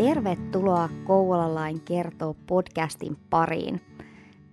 [0.00, 3.80] Tervetuloa Kouvolalain kertoo podcastin pariin.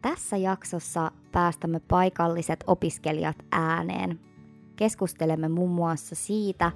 [0.02, 4.20] Tässä jaksossa päästämme paikalliset opiskelijat ääneen.
[4.76, 6.72] Keskustelemme muun muassa siitä,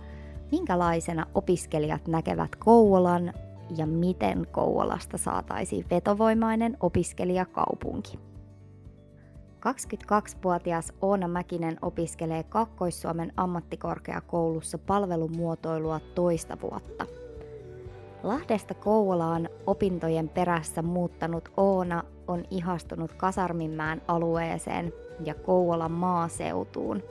[0.52, 3.34] minkälaisena opiskelijat näkevät Kouvolan
[3.78, 8.20] ja miten Kouvolasta saataisiin vetovoimainen opiskelijakaupunki.
[9.60, 17.21] 22-vuotias Oona Mäkinen opiskelee Kakkois-Suomen ammattikorkeakoulussa palvelumuotoilua toista vuotta.
[18.24, 24.94] Lahdesta Kouvolaan opintojen perässä muuttanut Oona on ihastunut Kasarminmään alueeseen
[25.26, 27.04] ja Kouvolan maaseutuun.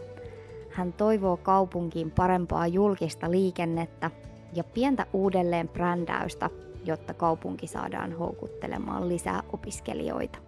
[0.70, 4.10] Hän toivoo kaupunkiin parempaa julkista liikennettä
[4.52, 6.50] ja pientä uudelleen brändäystä,
[6.84, 10.38] jotta kaupunki saadaan houkuttelemaan lisää opiskelijoita.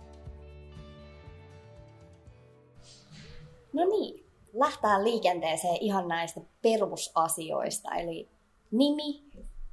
[3.72, 8.28] No niin, lähtää liikenteeseen ihan näistä perusasioista, eli
[8.70, 9.24] nimi,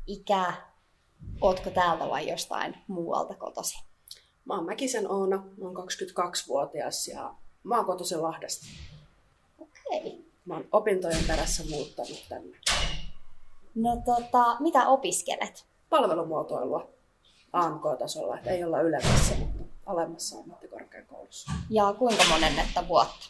[0.08, 0.54] ikä,
[1.42, 3.84] ootko täältä vai jostain muualta kotosi?
[4.46, 8.66] Mä oon Mäkisen Oona, mä oon 22-vuotias ja mä oon kotoisin Lahdesta.
[9.60, 10.00] Okei.
[10.00, 10.26] Okay.
[10.46, 12.58] Mä oon opintojen perässä muuttanut tänne.
[13.76, 15.66] No tota, mitä opiskelet?
[15.90, 16.90] Palvelumuotoilua
[17.54, 21.52] AMK-tasolla, että ei olla ylemmässä, mutta alemmassa ammattikorkeakoulussa.
[21.70, 23.30] Ja kuinka monennetta vuotta?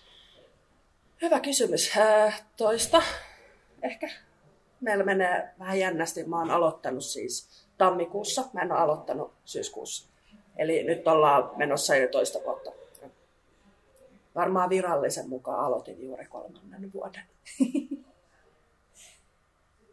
[1.21, 1.97] Hyvä kysymys.
[1.97, 3.01] Äh, toista
[3.81, 4.09] ehkä.
[4.81, 6.23] Meillä menee vähän jännästi.
[6.23, 8.45] Mä oon aloittanut siis tammikuussa.
[8.53, 10.09] Mä en ole aloittanut syyskuussa.
[10.58, 12.71] Eli nyt ollaan menossa jo toista vuotta.
[14.36, 17.23] Varmaan virallisen mukaan aloitin juuri kolmannen vuoden.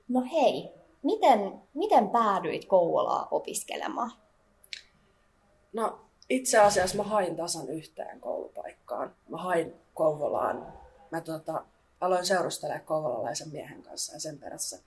[0.08, 0.70] No hei,
[1.02, 4.12] miten, miten päädyit Kouvolaa opiskelemaan?
[5.72, 9.14] No itse asiassa mä hain tasan yhteen koulupaikkaan.
[9.28, 10.66] Mä hain Kouvolaan
[11.10, 11.64] mä tota,
[12.00, 14.78] aloin seurustella kouvolalaisen miehen kanssa ja sen perässä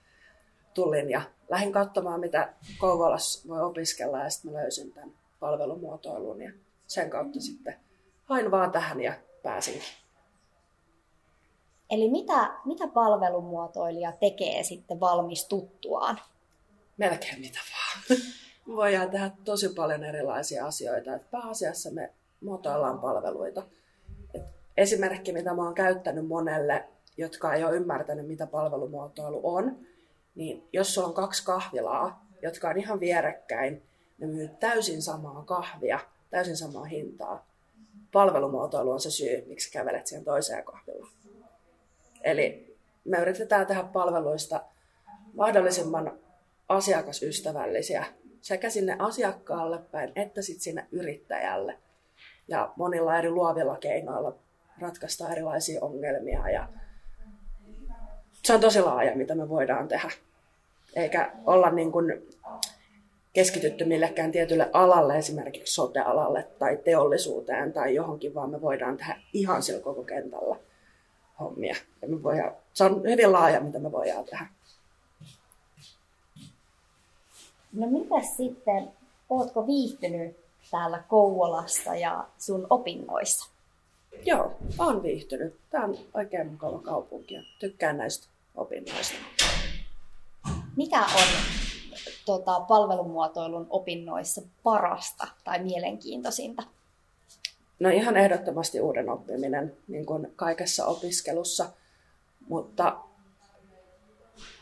[0.74, 6.52] tulin ja lähdin katsomaan, mitä Kouvolassa voi opiskella ja sitten mä löysin tämän palvelumuotoilun ja
[6.86, 7.76] sen kautta sitten
[8.24, 9.82] hain vaan tähän ja pääsinkin.
[11.90, 16.20] Eli mitä, mitä palvelumuotoilija tekee sitten valmistuttuaan?
[16.96, 18.20] Melkein mitä vaan.
[18.76, 21.14] Voidaan tehdä tosi paljon erilaisia asioita.
[21.14, 23.62] Et pääasiassa me muotoillaan palveluita
[24.80, 26.84] esimerkki, mitä mä oon käyttänyt monelle,
[27.16, 29.78] jotka ei ole ymmärtänyt, mitä palvelumuotoilu on,
[30.34, 33.82] niin jos sulla on kaksi kahvilaa, jotka on ihan vierekkäin,
[34.18, 37.46] ne myy täysin samaa kahvia, täysin samaa hintaa.
[38.12, 41.12] Palvelumuotoilu on se syy, miksi kävelet siihen toiseen kahvilaan.
[42.22, 44.60] Eli me yritetään tehdä palveluista
[45.34, 46.18] mahdollisimman
[46.68, 48.04] asiakasystävällisiä
[48.40, 51.78] sekä sinne asiakkaalle päin että sitten sinne yrittäjälle.
[52.48, 54.34] Ja monilla eri luovilla keinoilla
[54.80, 56.68] ratkaista erilaisia ongelmia ja
[58.42, 60.10] se on tosi laaja, mitä me voidaan tehdä.
[60.96, 62.28] Eikä olla niin kuin
[63.32, 69.62] keskitytty millekään tietylle alalle, esimerkiksi sote-alalle tai teollisuuteen tai johonkin, vaan me voidaan tehdä ihan
[69.62, 70.56] sillä koko kentällä
[71.40, 71.76] hommia.
[72.02, 74.46] Ja me voidaan, se on hyvin laaja, mitä me voidaan tehdä.
[77.72, 78.88] No mitä sitten,
[79.30, 80.36] ootko viihtynyt
[80.70, 83.50] täällä Kouvolassa ja sun opinnoissa?
[84.24, 85.54] Joo, on viihtynyt.
[85.70, 89.16] Tämä on oikein mukava kaupunki ja tykkään näistä opinnoista.
[90.76, 91.26] Mikä on
[92.26, 96.62] tota, palvelumuotoilun opinnoissa parasta tai mielenkiintoisinta?
[97.80, 101.70] No ihan ehdottomasti uuden oppiminen, niin kuin kaikessa opiskelussa,
[102.48, 102.96] mutta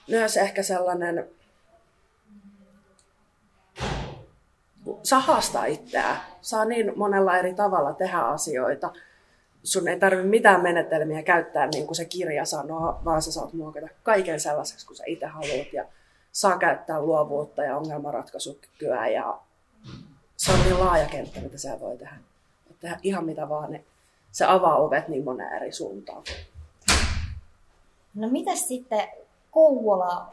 [0.09, 1.31] myös ehkä sellainen
[5.03, 8.93] saa haastaa itseään, saa niin monella eri tavalla tehdä asioita–
[9.63, 13.89] sun ei tarvitse mitään menetelmiä käyttää niin kuin se kirja sanoo, vaan sä saat muokata
[14.03, 15.85] kaiken sellaiseksi kuin sä itse haluat ja
[16.33, 19.41] saa käyttää luovuutta ja ongelmanratkaisukykyä ja
[20.37, 22.17] se on niin laaja kenttä, mitä sä voi tehdä.
[22.81, 23.87] Tehdä ihan mitä vaan, niin
[24.33, 26.23] se avaa ovet niin moneen eri suuntaan.
[28.15, 29.09] No mitä sitten
[29.51, 30.33] Kouvola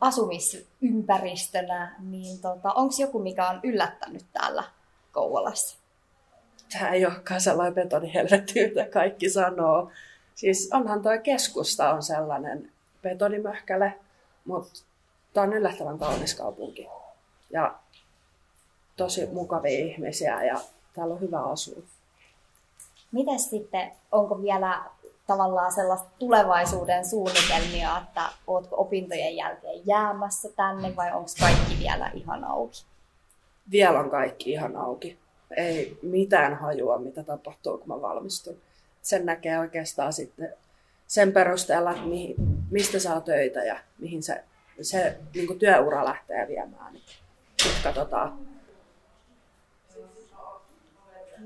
[0.00, 4.64] asumisympäristönä, niin tota, onko joku, mikä on yllättänyt täällä
[5.12, 5.83] Kouvolassa?
[6.72, 9.90] Tämä ei olekaan sellainen betonihelvetti, mitä kaikki sanoo.
[10.34, 12.72] Siis onhan tuo keskusta on sellainen
[13.02, 13.94] betonimöhkäle,
[14.44, 14.82] mutta
[15.32, 16.88] tämä on yllättävän kaunis kaupunki.
[17.50, 17.74] Ja
[18.96, 20.60] tosi mukavia ihmisiä ja
[20.94, 21.82] täällä on hyvä asua.
[23.12, 24.84] Miten sitten, onko vielä
[25.26, 32.44] tavallaan sellaista tulevaisuuden suunnitelmia, että oletko opintojen jälkeen jäämässä tänne vai onko kaikki vielä ihan
[32.44, 32.84] auki?
[33.70, 35.23] Vielä on kaikki ihan auki
[35.56, 38.56] ei mitään hajua, mitä tapahtuu, kun mä valmistun.
[39.02, 40.54] Sen näkee oikeastaan sitten
[41.06, 42.34] sen perusteella, että mihin,
[42.70, 44.44] mistä saa töitä ja mihin se,
[44.82, 46.94] se niin työura lähtee viemään.
[47.84, 48.38] katsotaan.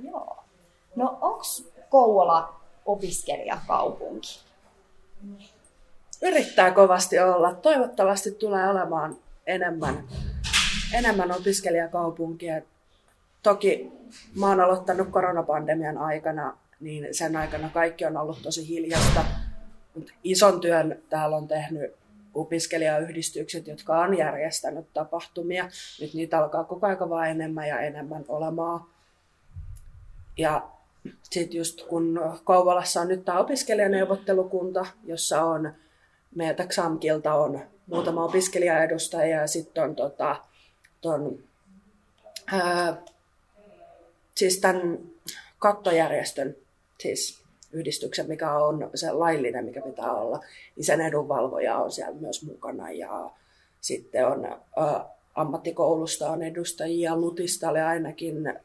[0.03, 0.37] Joo.
[0.97, 1.43] No onko
[1.89, 4.41] Kouvola opiskelijakaupunki?
[6.23, 7.55] Yrittää kovasti olla.
[7.55, 9.17] Toivottavasti tulee olemaan
[9.47, 10.09] enemmän,
[10.93, 12.63] enemmän opiskelijakaupunkia.
[13.43, 13.93] Toki
[14.35, 19.25] mä oon aloittanut koronapandemian aikana, niin sen aikana kaikki on ollut tosi hiljasta.
[19.95, 21.93] Mutta ison työn täällä on tehnyt
[22.35, 25.69] opiskelijayhdistykset, jotka on järjestänyt tapahtumia.
[26.01, 28.85] Nyt niitä alkaa koko ajan vaan enemmän ja enemmän olemaan.
[30.39, 30.69] Ja
[31.23, 35.73] sitten just kun Kouvolassa on nyt tämä opiskelijaneuvottelukunta, jossa on
[36.35, 40.37] meiltä XAMKilta on muutama opiskelijaedustaja ja sitten on tota,
[41.01, 41.39] ton,
[42.53, 43.03] ää,
[44.39, 44.99] siis tämän
[45.59, 46.57] kattojärjestön,
[47.01, 47.43] siis
[47.73, 50.41] yhdistyksen, mikä on se laillinen, mikä pitää olla,
[50.77, 52.91] niin sen edunvalvoja on siellä myös mukana.
[52.91, 53.31] Ja
[53.81, 55.05] sitten on ä,
[55.35, 58.57] ammattikoulusta on edustajia, Lutista oli ainakin ä,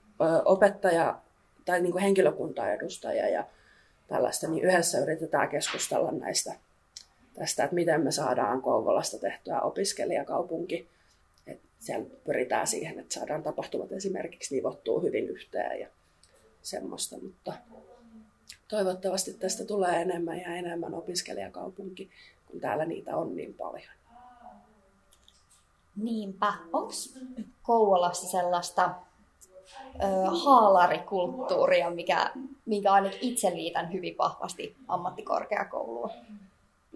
[0.45, 1.19] opettaja
[1.65, 3.43] tai niin kuin henkilökuntaedustaja ja
[4.07, 6.55] tällaista, niin yhdessä yritetään keskustella näistä
[7.33, 10.87] tästä, että miten me saadaan Kouvolasta tehtyä opiskelijakaupunki.
[11.83, 15.87] Siellä pyritään siihen, että saadaan tapahtumat esimerkiksi nivottua hyvin yhteen ja
[16.61, 17.53] semmoista, mutta
[18.67, 22.09] toivottavasti tästä tulee enemmän ja enemmän opiskelijakaupunki,
[22.47, 23.93] kun täällä niitä on niin paljon.
[25.95, 26.53] Niinpä.
[26.73, 26.93] Onko
[27.63, 28.95] Kouvolassa sellaista
[29.95, 32.31] ö, haalarikulttuuria, mikä,
[32.65, 36.09] minkä ainakin itse liitän hyvin vahvasti ammattikorkeakouluun?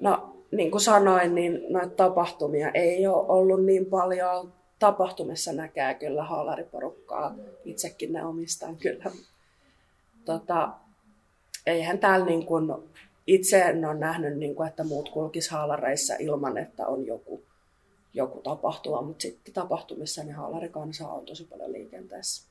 [0.02, 4.54] No, niin kuin sanoin, niin noita tapahtumia ei ole ollut niin paljon.
[4.80, 7.36] Tapahtumissa näkee kyllä haalariporukkaa.
[7.66, 9.12] Itsekin ne omistan kyllä.
[10.26, 10.70] Tota,
[11.66, 12.74] eihän täällä niin kuin,
[13.28, 17.42] itse en ole nähnyt, niin kuin, että muut kulkis haalareissa ilman, että on joku,
[18.14, 22.48] joku tapahtuma, mutta sitten tapahtumissa niin haalarikansa on tosi paljon liikenteessä.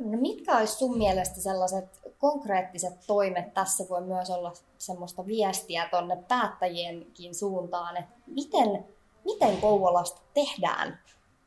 [0.00, 1.84] No mitkä olisi sun mielestä sellaiset
[2.18, 8.84] konkreettiset toimet, tässä voi myös olla semmoista viestiä tuonne päättäjienkin suuntaan, että miten,
[9.24, 10.98] miten Kouvolasta tehdään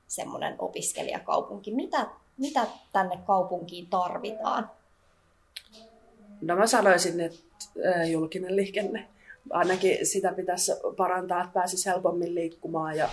[0.07, 1.75] semmoinen opiskelijakaupunki?
[1.75, 4.71] Mitä, mitä tänne kaupunkiin tarvitaan?
[6.41, 7.39] No mä sanoisin, että
[8.11, 9.07] julkinen liikenne.
[9.49, 13.09] Ainakin sitä pitäisi parantaa, että pääsisi helpommin liikkumaan ja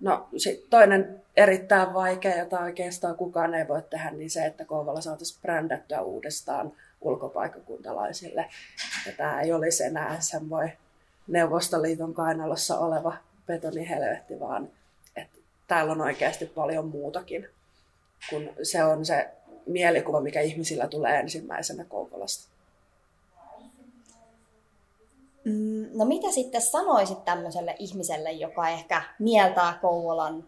[0.00, 5.00] No sit toinen erittäin vaikea, jota oikeastaan kukaan ei voi tehdä, niin se, että Kouvola
[5.00, 8.48] saataisiin brändättyä uudestaan ulkopaikkakuntalaisille.
[9.06, 10.68] Ja tämä ei olisi enää sen voi
[11.26, 13.16] Neuvostoliiton kainalossa oleva
[13.48, 14.70] betonihelvetti, vaan
[15.16, 17.48] että täällä on oikeasti paljon muutakin,
[18.30, 19.30] kun se on se
[19.66, 22.48] mielikuva, mikä ihmisillä tulee ensimmäisenä Kouvolasta.
[25.44, 30.44] Mm, no mitä sitten sanoisit tämmöiselle ihmiselle, joka ehkä mieltää Kouvolan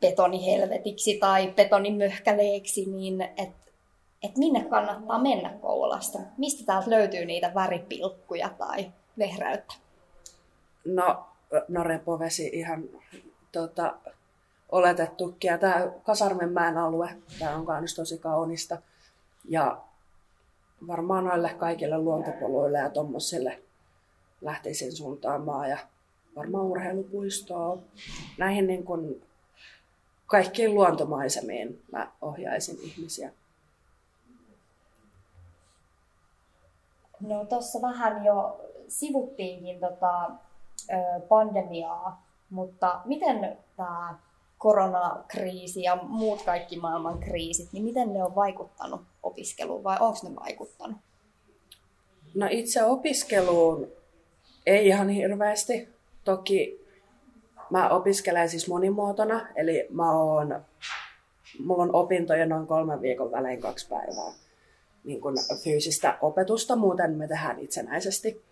[0.00, 3.70] betonihelvetiksi tai betonimöhkäleeksi, niin että
[4.22, 6.18] et minne kannattaa mennä Kouvolasta?
[6.38, 9.74] Mistä täältä löytyy niitä väripilkkuja tai vehreyttä?
[10.84, 11.24] No,
[11.68, 12.84] no repovesi ihan
[13.52, 13.96] tota,
[14.72, 15.48] oletettukin.
[15.48, 18.78] Ja tämä Kasarmenmäen alue, tämä on myös tosi kaunista.
[19.48, 19.80] Ja
[20.86, 23.62] varmaan noille kaikille luontopoluille ja tuommoisille
[24.40, 25.78] lähtisin suuntaamaan ja
[26.36, 27.78] varmaan urheilupuistoa.
[28.38, 29.22] Näihin niin kuin
[30.26, 33.32] kaikkiin luontomaisemiin mä ohjaisin ihmisiä.
[37.20, 40.30] No tuossa vähän jo sivuttiinkin tota,
[41.28, 44.18] pandemiaa, mutta miten tämä
[44.58, 50.36] koronakriisi ja muut kaikki maailman kriisit, niin miten ne on vaikuttanut opiskeluun vai onko ne
[50.36, 50.96] vaikuttanut?
[52.34, 53.88] No itse opiskeluun
[54.66, 55.88] ei ihan hirveästi.
[56.24, 56.86] Toki
[57.70, 60.64] mä opiskelen siis monimuotona, eli mä oon,
[61.64, 64.32] mulla on opintoja noin kolmen viikon välein kaksi päivää
[65.04, 68.42] niin kuin fyysistä opetusta, muuten me tehdään itsenäisesti.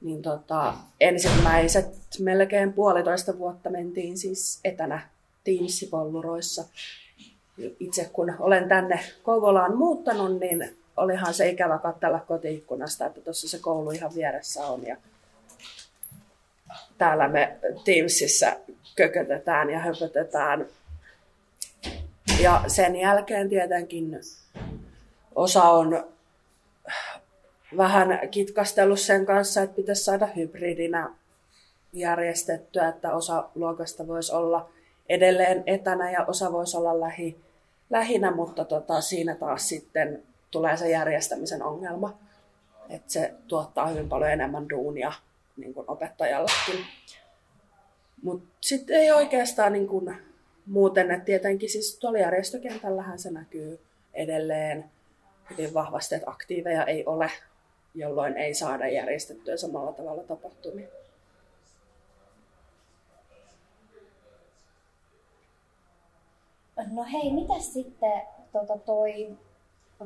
[0.00, 1.86] Niin tota, ensimmäiset
[2.20, 5.08] melkein puolitoista vuotta mentiin siis etänä
[5.44, 6.64] Teamsipolluroissa.
[7.80, 13.58] Itse kun olen tänne Kouvolaan muuttanut, niin olihan se ikävä katsella kotiikkunasta, että tuossa se
[13.58, 14.96] koulu ihan vieressä on ja
[16.98, 18.52] täällä me Teamsissa
[18.96, 20.66] kökötetään ja höpötetään.
[22.42, 24.20] Ja sen jälkeen tietenkin
[25.34, 26.04] osa on
[27.76, 31.10] vähän kitkastellut sen kanssa, että pitäisi saada hybridinä
[31.92, 34.70] järjestettyä, että osa luokasta voisi olla
[35.08, 37.36] edelleen etänä ja osa voisi olla lähi,
[37.90, 42.18] lähinä, mutta tota, siinä taas sitten tulee se järjestämisen ongelma,
[42.90, 45.12] että se tuottaa hyvin paljon enemmän duunia
[45.56, 46.84] niin kuin opettajallekin.
[48.22, 50.16] Mutta sitten ei oikeastaan niin kuin
[50.66, 53.80] muuten, että tietenkin siis tuolla järjestökentällähän se näkyy
[54.14, 54.84] edelleen
[55.50, 57.30] hyvin vahvasti, että aktiiveja ei ole,
[57.94, 60.88] jolloin ei saada järjestettyä samalla tavalla tapahtumia.
[66.90, 69.36] No hei, mitä sitten tota toi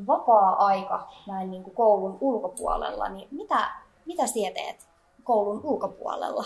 [0.06, 3.68] vapaa-aika näin niin kuin koulun ulkopuolella, niin mitä,
[4.06, 4.88] mitä sinä teet
[5.24, 6.44] koulun ulkopuolella?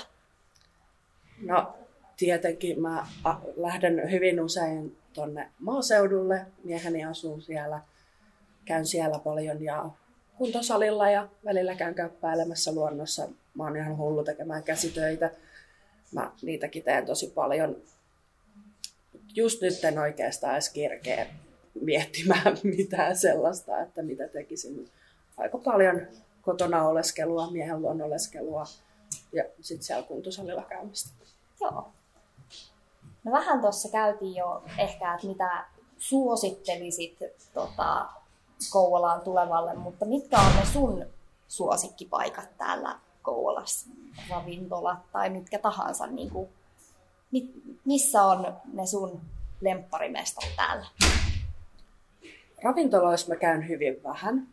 [1.43, 1.75] No
[2.17, 3.07] tietenkin mä
[3.57, 6.47] lähden hyvin usein tonne maaseudulle.
[6.65, 7.81] Mieheni asuu siellä,
[8.65, 9.91] käyn siellä paljon ja
[10.39, 13.29] kuntosalilla ja välillä käyn käppäilemässä luonnossa.
[13.55, 15.31] Mä oon ihan hullu tekemään käsitöitä.
[16.13, 17.77] Mä niitäkin teen tosi paljon.
[19.35, 21.27] Just nyt en oikeastaan edes kirkeä
[21.81, 24.91] miettimään mitään sellaista, että mitä tekisin.
[25.37, 26.07] Aika paljon
[26.43, 28.65] kotona oleskelua, miehen luon oleskelua
[29.33, 31.11] ja sitten siellä kuntosalilla käymistä.
[31.61, 31.93] Joo.
[33.25, 35.65] No vähän tuossa käytiin jo ehkä, että mitä
[35.99, 37.19] suosittelisit
[37.55, 38.07] tota,
[38.71, 41.07] Kouvolaan tulevalle, mutta mitkä on ne sun
[41.49, 43.91] suosikkipaikat täällä Kouvolassa?
[44.31, 46.49] Ravintolat tai mitkä tahansa, niin kuin,
[47.85, 49.21] missä on ne sun
[49.61, 50.87] lempparimestat täällä?
[52.63, 54.49] Ravintoloissa mä käyn hyvin vähän.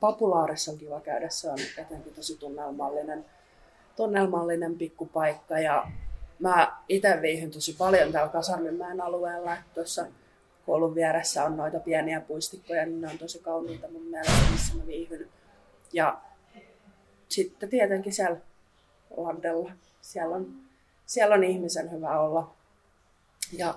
[0.00, 3.24] Papulaarissa on kiva käydä, se on jotenkin tosi tunnelmallinen,
[3.96, 5.86] tunnelmallinen pikkupaikka ja
[6.38, 9.56] mä itse viihyn tosi paljon täällä Kasarminmäen alueella.
[9.74, 10.06] Tuossa
[10.66, 14.86] koulun vieressä on noita pieniä puistikkoja, niin ne on tosi kauniita mun mielestä, missä mä
[14.86, 15.28] viihyn.
[15.92, 16.20] Ja
[17.28, 18.36] sitten tietenkin siellä
[19.16, 19.72] landella.
[20.00, 20.54] Siellä on,
[21.06, 22.54] siellä on ihmisen hyvä olla.
[23.52, 23.74] Ja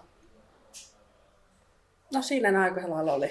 [2.13, 3.29] no siinä aika lailla oli.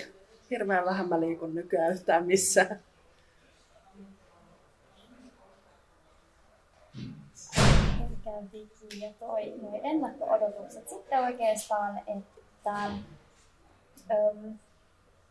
[0.51, 2.81] Hirveän vähän mä liikun nykyään yhtään missään.
[9.01, 10.89] ja toi ennakko-odotukset.
[10.89, 12.91] Sitten oikeastaan, että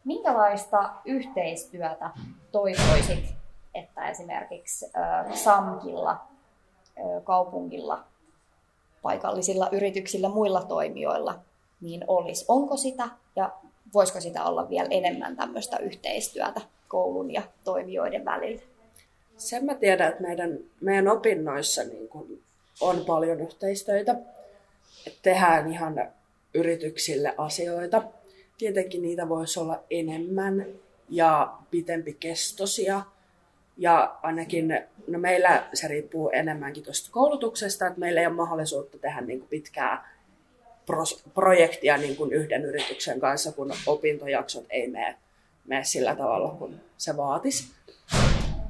[0.06, 2.10] minkälaista yhteistyötä
[2.52, 3.36] toivoisit,
[3.76, 4.86] että esimerkiksi
[5.34, 6.28] SAMKilla,
[7.24, 8.04] kaupungilla,
[9.02, 11.40] paikallisilla yrityksillä, muilla toimijoilla
[11.82, 12.46] niin olisi.
[12.48, 13.52] Onko sitä ja
[13.94, 18.62] voisiko sitä olla vielä enemmän tämmöistä yhteistyötä koulun ja toimijoiden välillä?
[19.38, 22.40] Sen mä tiedän, että meidän, meidän opinnoissa niin kun
[22.82, 24.16] on paljon yhteistöitä.
[25.22, 26.12] Tehdään ihan
[26.54, 28.04] yrityksille asioita.
[28.58, 30.66] Tietenkin niitä voisi olla enemmän
[31.10, 33.02] ja pitempi kestosia.
[33.78, 39.22] Ja ainakin, no meillä se riippuu enemmänkin tuosta koulutuksesta, että meillä ei ole mahdollisuutta tehdä
[39.22, 40.16] niin kuin pitkää
[41.34, 45.16] projektia niin kuin yhden yrityksen kanssa, kun opintojaksot ei mene,
[45.66, 47.68] mene sillä tavalla, kun se vaatisi.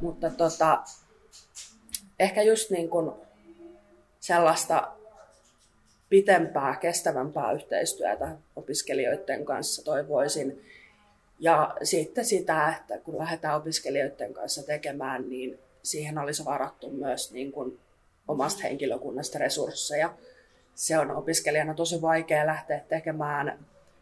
[0.01, 0.83] Mutta tota,
[2.19, 3.11] ehkä just niin kuin
[4.19, 4.91] sellaista
[6.09, 10.65] pitempää, kestävämpää yhteistyötä opiskelijoiden kanssa toivoisin.
[11.39, 17.51] Ja sitten sitä, että kun lähdetään opiskelijoiden kanssa tekemään, niin siihen olisi varattu myös niin
[17.51, 17.79] kuin
[18.27, 20.13] omasta henkilökunnasta resursseja.
[20.75, 23.59] Se on opiskelijana tosi vaikea lähteä tekemään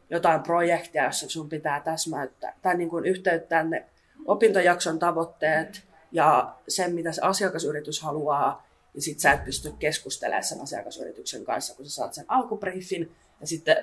[0.09, 3.85] jotain projektia, jossa sun pitää täsmäyttää tai niin kuin yhteyttää ne
[4.25, 10.61] opintojakson tavoitteet ja sen, mitä se asiakasyritys haluaa ja sit sä et pysty keskustelemaan sen
[10.61, 13.77] asiakasyrityksen kanssa, kun sä saat sen alkubriefin ja sitten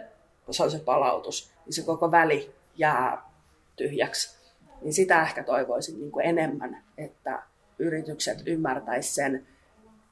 [0.45, 3.31] kun se on se palautus, niin se koko väli jää
[3.77, 4.37] tyhjäksi.
[4.83, 7.43] Niin sitä ehkä toivoisin niin kuin enemmän, että
[7.79, 9.47] yritykset ymmärtäisivät sen,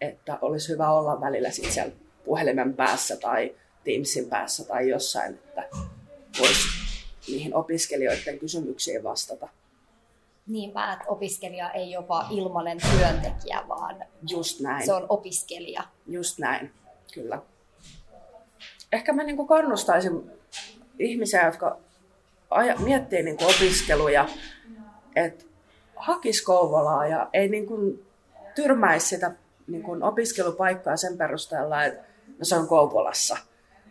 [0.01, 1.93] että olisi hyvä olla välillä sit siellä
[2.25, 5.69] puhelimen päässä tai Teamsin päässä tai jossain, että
[6.39, 6.63] voisi
[7.29, 9.49] niihin opiskelijoiden kysymyksiin vastata.
[10.49, 13.97] Niinpä, että opiskelija ei jopa ilmainen työntekijä, vaan
[14.31, 14.87] Just näin.
[14.87, 15.83] se on opiskelija.
[16.07, 16.73] Just näin,
[17.15, 17.43] kyllä.
[18.93, 20.31] Ehkä mä niin kannustaisin
[20.99, 21.77] ihmisiä, jotka
[22.51, 24.29] aja, miettii niin opiskeluja,
[25.17, 25.45] että
[25.97, 28.07] hakisi Kouvolaa ja ei niin kuin
[28.55, 29.33] tyrmäisi sitä
[29.67, 33.37] niin kuin opiskelupaikkaa sen perusteella, että no se on Kouvolassa,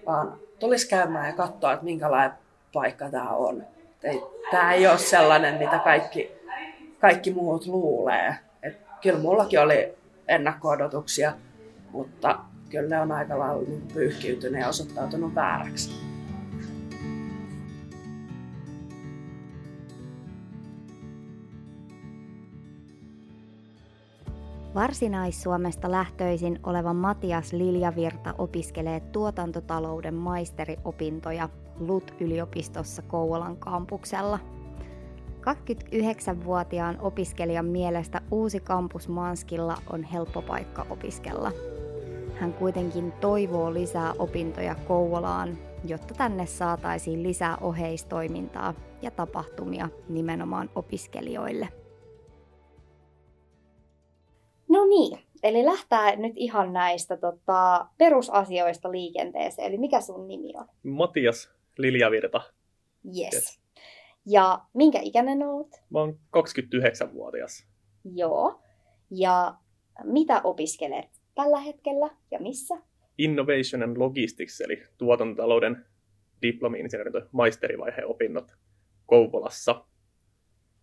[0.05, 2.37] vaan tulisi käymään ja katsoa, että minkälainen
[2.73, 3.63] paikka tämä on.
[4.51, 6.36] Tämä ei ole sellainen, mitä kaikki
[6.99, 8.35] kaikki muut luulee.
[8.63, 9.93] Et kyllä mullakin oli
[10.27, 11.33] ennakko-odotuksia,
[11.91, 12.39] mutta
[12.69, 16.07] kyllä ne on aika lailla pyyhkiytyneet ja osoittautunut vääräksi.
[24.75, 31.49] Varsinais-Suomesta lähtöisin oleva Matias Liljavirta opiskelee tuotantotalouden maisteriopintoja
[31.79, 34.39] LUT-yliopistossa Kouvolan kampuksella–
[35.47, 41.51] 29-vuotiaan opiskelijan mielestä uusi kampus Manskilla on helppo paikka opiskella.
[42.35, 51.69] hän kuitenkin toivoo lisää opintoja Kouvolaan, jotta tänne saataisiin lisää oheistoimintaa ja tapahtumia nimenomaan opiskelijoille.
[54.69, 59.67] No niin, eli lähtää nyt ihan näistä tota, perusasioista liikenteeseen.
[59.67, 60.65] Eli mikä sun nimi on?
[60.83, 62.41] Matias Liljavirta.
[63.05, 63.33] Yes.
[63.33, 63.66] yes.
[64.29, 65.83] Ja minkä ikäinen olet?
[65.89, 67.67] Mä oon 29-vuotias.
[68.15, 68.61] Joo.
[69.11, 69.55] Ja
[70.03, 72.75] mitä opiskelet tällä hetkellä ja missä?
[73.17, 75.85] Innovation and Logistics, eli tuotantotalouden
[76.41, 78.51] diplomi-insinöörin maisterivaiheen opinnot
[79.05, 79.85] Kouvolassa.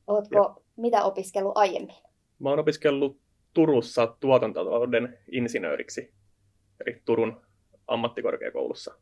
[0.06, 0.56] Oletko ja.
[0.76, 1.96] mitä opiskellut aiemmin?
[2.38, 3.20] Mä oon opiskellut
[3.54, 6.14] Turussa tuotantotalouden insinööriksi,
[6.86, 7.40] eli Turun
[7.86, 8.94] ammattikorkeakoulussa.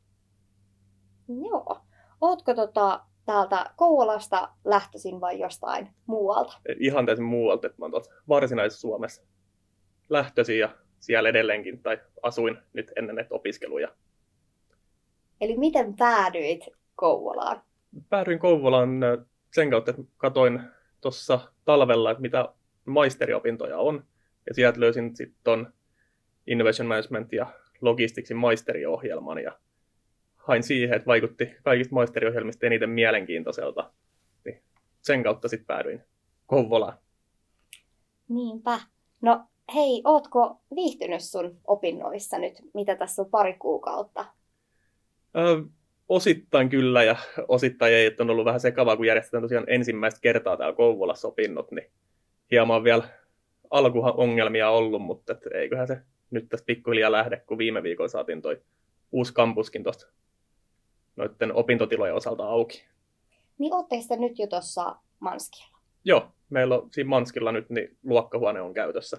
[1.29, 1.81] Joo.
[2.21, 6.59] Ootko tota, täältä Kouvolasta lähtöisin vai jostain muualta?
[6.79, 9.23] Ihan täysin muualta, että mä oon Varsinais-Suomessa
[10.09, 10.69] lähtöisin ja
[11.01, 13.89] siellä edelleenkin, tai asuin nyt ennen näitä opiskeluja.
[15.41, 16.65] Eli miten päädyit
[16.95, 17.63] Kouvolaan?
[18.09, 19.01] Päädyin Kouvolaan
[19.55, 20.61] sen kautta, että katoin
[21.01, 22.49] tuossa talvella, että mitä
[22.85, 24.05] maisteriopintoja on,
[24.47, 25.73] ja sieltä löysin sitten ton
[26.47, 27.47] Innovation Management ja
[27.81, 29.59] Logisticsin maisteriohjelman, ja
[30.43, 33.91] hain siihen, että vaikutti kaikista maisteriohjelmista eniten mielenkiintoiselta.
[34.45, 34.63] Niin
[35.03, 36.03] sen kautta sitten päädyin
[36.47, 36.99] Kouvolaan.
[38.29, 38.81] Niinpä.
[39.21, 39.45] No
[39.75, 44.25] hei, ootko viihtynyt sun opinnoissa nyt, mitä tässä on pari kuukautta?
[45.37, 45.63] Ö,
[46.09, 47.17] osittain kyllä ja
[47.49, 51.71] osittain ei, että on ollut vähän sekavaa, kun järjestetään tosiaan ensimmäistä kertaa täällä Kouvolassa opinnot,
[51.71, 51.91] niin
[52.51, 53.05] hieman vielä
[53.71, 55.99] alkuongelmia ollut, mutta et eiköhän se
[56.31, 58.61] nyt tästä pikkuhiljaa lähde, kun viime viikolla saatiin toi
[59.13, 60.07] uusi kampuskin tuosta
[61.17, 62.85] noiden opintotilojen osalta auki.
[63.59, 65.79] Niin ootteko te nyt jo tuossa Manskilla?
[66.05, 69.17] Joo, meillä on siinä Manskilla nyt niin luokkahuone on käytössä.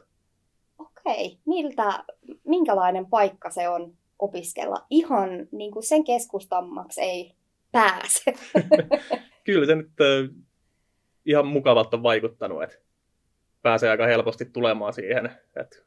[0.79, 2.03] Okei, miltä,
[2.43, 4.85] minkälainen paikka se on opiskella?
[4.89, 7.35] Ihan niin kuin sen keskustammaksi ei
[7.71, 8.33] pääse.
[9.45, 10.45] Kyllä se nyt äh,
[11.25, 12.75] ihan mukavalta on vaikuttanut, että
[13.61, 15.25] pääsee aika helposti tulemaan siihen,
[15.55, 15.77] että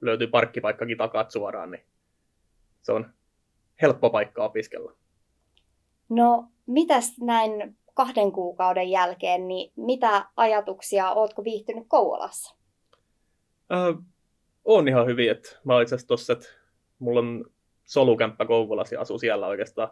[0.00, 1.84] löytyy parkkipaikkakin takat suoraan, niin
[2.82, 3.14] se on
[3.82, 4.92] helppo paikka opiskella.
[6.08, 12.56] No, mitäs näin kahden kuukauden jälkeen, niin mitä ajatuksia ootko viihtynyt Kouvolassa?
[13.72, 14.04] Äh,
[14.64, 16.46] on ihan hyvin, että mä itse tossa, että
[16.98, 17.44] mulla on
[17.84, 19.88] solukämppä Kouvolassa ja asun siellä oikeastaan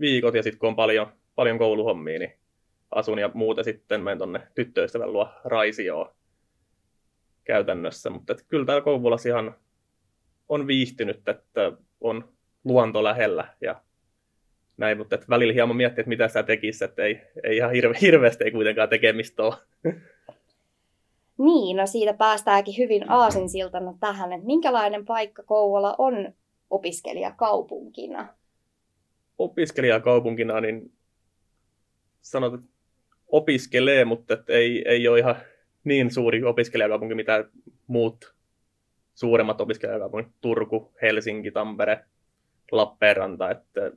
[0.00, 2.32] viikot ja sitten kun on paljon, paljon kouluhommia, niin
[2.90, 6.14] asun ja muuten sitten menen tonne tyttöystävän luo Raisioon
[7.44, 9.54] käytännössä, mutta että kyllä täällä Kouvolassa ihan
[10.48, 12.32] on viihtynyt, että on
[12.64, 13.82] luonto lähellä ja
[14.76, 17.94] näin, mutta että välillä hieman miettii, että mitä sä tekisi, että ei, ei ihan hirve,
[18.00, 19.54] hirveästi ei kuitenkaan tekemistä ole.
[21.38, 26.32] Niin, no siitä päästäänkin hyvin aasinsiltana tähän, että minkälainen paikka Kouvola on
[26.70, 28.28] opiskelijakaupunkina?
[29.38, 30.92] Opiskelijakaupunkina, niin
[32.20, 32.66] sanot, että
[33.28, 35.36] opiskelee, mutta että ei, ei ole ihan
[35.84, 37.44] niin suuri opiskelijakaupunki, mitä
[37.86, 38.34] muut
[39.14, 42.04] suuremmat opiskelijakaupungit, Turku, Helsinki, Tampere,
[42.72, 43.90] Lappeenranta, että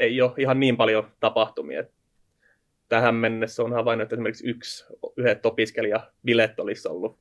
[0.00, 1.84] ei ole ihan niin paljon tapahtumia.
[2.88, 4.84] Tähän mennessä on havainnut, että esimerkiksi yksi,
[5.16, 7.18] yhdet opiskelijabilet olisi ollut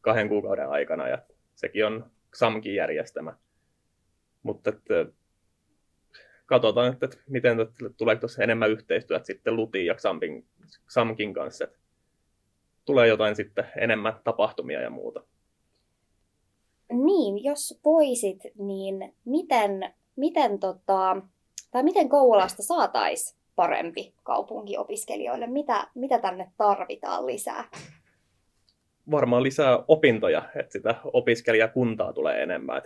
[0.00, 1.18] kahden kuukauden aikana, ja
[1.54, 3.36] sekin on XAMKin järjestämä.
[4.42, 5.06] Mutta että,
[6.46, 7.56] katsotaan, että, miten
[7.96, 10.46] tuleeko tuossa enemmän yhteistyötä sitten Lutin ja XAMKin,
[10.88, 11.68] XAMKin kanssa.
[12.84, 15.24] Tulee jotain sitten enemmän tapahtumia ja muuta.
[16.92, 21.22] Niin, jos voisit, niin miten, miten tota,
[21.70, 25.46] tai miten Kouvolasta saataisiin parempi kaupunki opiskelijoille?
[25.46, 27.64] Mitä, mitä tänne tarvitaan lisää?
[29.10, 32.76] Varmaan lisää opintoja, että sitä opiskelijakuntaa tulee enemmän.
[32.76, 32.84] Et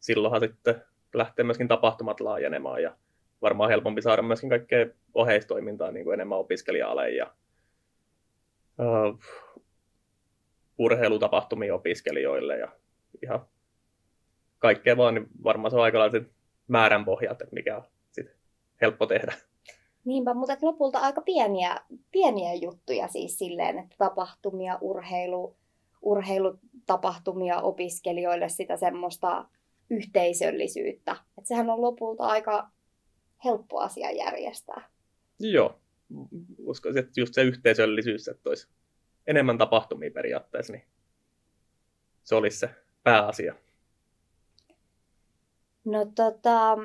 [0.00, 0.82] silloinhan sitten
[1.14, 2.96] lähtee myöskin tapahtumat laajenemaan ja
[3.42, 7.34] varmaan helpompi saada myöskin kaikkea oheistoimintaa niin kuin enemmän opiskelijalle ja
[8.78, 9.18] uh,
[10.78, 12.68] urheilutapahtumia opiskelijoille ja
[13.22, 13.46] ihan
[14.58, 16.26] kaikkea vaan, niin varmaan se on aika lailla
[16.68, 18.26] määrän pohjalta, mikä on sit
[18.80, 19.34] helppo tehdä.
[20.04, 25.56] Niinpä, mutta lopulta aika pieniä, pieniä juttuja siis silleen, että tapahtumia, urheilu,
[26.02, 29.48] urheilutapahtumia opiskelijoille sitä semmoista
[29.90, 31.12] yhteisöllisyyttä.
[31.12, 32.70] Että sehän on lopulta aika
[33.44, 34.88] helppo asia järjestää.
[35.38, 35.80] Joo,
[36.58, 38.68] uskoisin, että just se yhteisöllisyys, että olisi
[39.26, 40.84] enemmän tapahtumia periaatteessa, niin
[42.22, 42.70] se olisi se
[43.02, 43.54] pääasia.
[45.84, 46.78] No tota,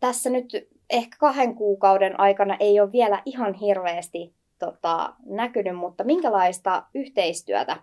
[0.00, 6.84] tässä nyt ehkä kahden kuukauden aikana ei ole vielä ihan hirveästi tota, näkynyt, mutta minkälaista
[6.94, 7.76] yhteistyötä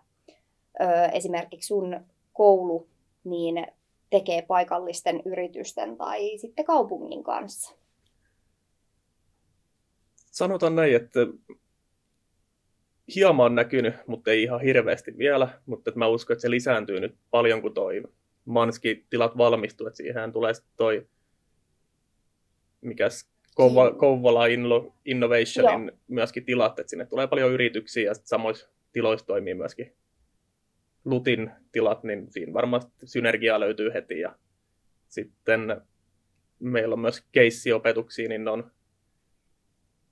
[0.81, 1.99] ö, esimerkiksi sun
[2.34, 2.88] koulu
[3.23, 3.67] niin
[4.10, 7.75] tekee paikallisten yritysten tai sitten kaupungin kanssa?
[10.31, 11.19] Sanotaan näin, että
[13.15, 17.62] hieman näkynyt, mutta ei ihan hirveästi vielä, mutta mä uskon, että se lisääntyy nyt paljon,
[17.62, 18.03] kun toi
[18.45, 21.08] Manski-tilat valmistuu, että siihen tulee sitten toi
[22.82, 23.32] mikäs
[23.97, 24.45] Kouvola
[25.06, 25.97] Innovationin Joo.
[26.08, 29.95] myöskin tilat, että sinne tulee paljon yrityksiä ja samoissa tiloissa toimii myöskin
[31.06, 34.36] Lutin tilat, niin siinä varmasti synergiaa löytyy heti ja
[35.08, 35.82] sitten
[36.60, 38.71] meillä on myös keissiopetuksia, niin on,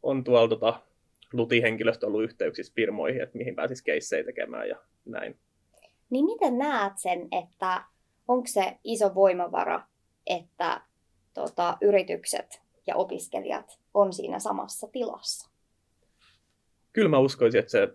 [0.03, 0.81] on tuolla tota,
[1.33, 5.39] Luti-henkilöstö ollut yhteyksissä firmoihin, että mihin pääsisi keissejä tekemään ja näin.
[6.09, 7.83] Niin miten näet sen, että
[8.29, 9.81] onko se iso voimavara,
[10.27, 10.81] että
[11.33, 15.49] tota, yritykset ja opiskelijat on siinä samassa tilassa?
[16.93, 17.87] Kyllä mä uskoisin, että se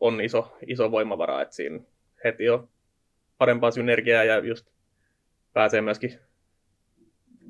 [0.00, 1.80] on iso, iso voimavara, että siinä
[2.24, 2.68] heti on
[3.38, 4.66] parempaa synergiaa ja just
[5.52, 6.18] pääsee myöskin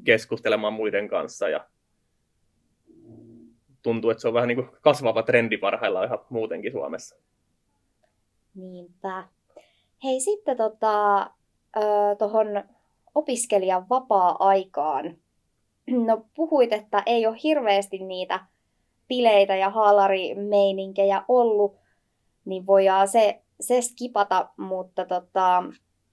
[0.05, 1.68] keskustelemaan muiden kanssa ja
[3.83, 7.16] tuntuu, että se on vähän niin kuin kasvava trendi parhaillaan ihan muutenkin Suomessa.
[8.55, 9.29] Niinpä.
[10.05, 11.31] Hei sitten tota,
[12.18, 12.46] tuohon
[13.14, 15.16] opiskelijan vapaa-aikaan.
[15.90, 18.40] No puhuit, että ei ole hirveästi niitä
[19.08, 21.76] pileitä ja haalarimeininkiä ollut,
[22.44, 25.64] niin voidaan se, se skipata, mutta tota,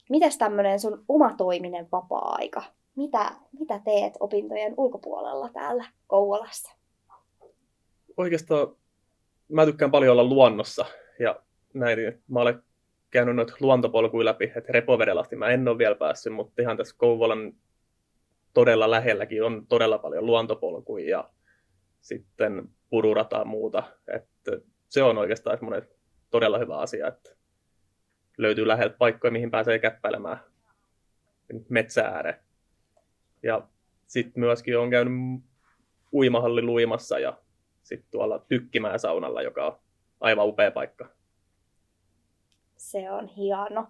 [0.10, 2.64] mitäs tämmöinen sun omatoiminen vapaa-aika?
[2.96, 6.76] Mitä, mitä teet opintojen ulkopuolella täällä Kouvolassa?
[8.18, 8.68] Oikeastaan
[9.52, 10.86] mä tykkään paljon olla luonnossa
[11.20, 11.40] ja
[11.74, 12.00] näin.
[12.28, 12.64] Mä olen
[13.12, 16.96] käynyt noita luontopolkuja läpi, että repovedellä asti mä en ole vielä päässyt, mutta ihan tässä
[16.98, 17.54] Kouvolan
[18.54, 21.30] todella lähelläkin on todella paljon luontopolkuja ja
[22.02, 23.84] sitten pururataa muuta.
[24.08, 24.52] Että
[24.90, 25.88] se on oikeastaan semmoinen
[26.30, 27.30] todella hyvä asia, että
[28.38, 30.40] löytyy läheltä paikkoja, mihin pääsee käppäilemään
[31.70, 32.40] metsäääre.
[33.44, 33.68] Ja
[34.08, 35.44] sitten myöskin on käynyt
[36.14, 37.38] uimahalli luimassa ja
[37.84, 39.80] sitten tuolla Tykkimään saunalla, joka on
[40.20, 41.21] aivan upea paikka.
[42.82, 43.88] Se on hieno.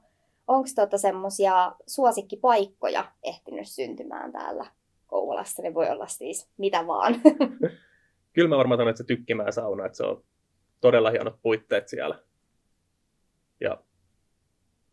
[0.48, 4.66] Onko tuota semmoisia suosikkipaikkoja ehtinyt syntymään täällä
[5.08, 5.62] Kouvolassa?
[5.62, 7.14] Ne voi olla siis mitä vaan.
[8.34, 10.24] Kyllä mä varmaan sanon, että se Tykkimään sauna, että se on
[10.82, 12.20] todella hienot puitteet siellä.
[13.60, 13.84] Ja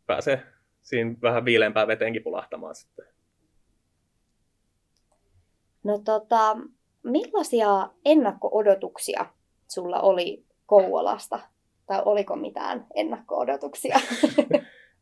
[0.07, 0.43] pääsee
[0.83, 3.07] siinä vähän viileämpää veteenkin pulahtamaan sitten.
[5.85, 6.57] No tota,
[7.03, 9.27] millaisia ennakko-odotuksia
[9.69, 11.41] sulla oli Kouvolasta?
[11.89, 14.01] Tai oliko mitään ennakko-odotuksia?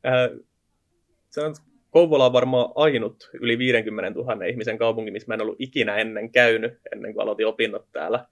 [1.31, 1.55] Se on
[1.90, 6.33] Kouvola on varmaan ainut yli 50 000 ihmisen kaupunki, missä mä en ollut ikinä ennen
[6.33, 8.27] käynyt, ennen kuin aloitin opinnot täällä.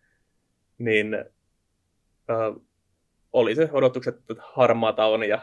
[0.78, 2.62] Niin äh,
[3.32, 5.38] oli se odotukset, että harmaata on ja